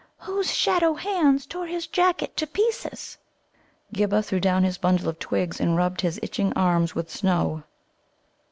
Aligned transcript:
Whose 0.21 0.51
shadow 0.51 0.95
hands 0.95 1.45
tore 1.45 1.67
his 1.67 1.85
jacket 1.85 2.35
to 2.37 2.47
pieces?" 2.47 3.19
Ghibba 3.93 4.23
threw 4.25 4.39
down 4.39 4.63
his 4.63 4.79
bundle 4.79 5.07
of 5.09 5.19
twigs, 5.19 5.59
and 5.61 5.77
rubbed 5.77 6.01
his 6.01 6.19
itching 6.23 6.51
arms 6.53 6.95
with 6.95 7.11
snow. 7.11 7.61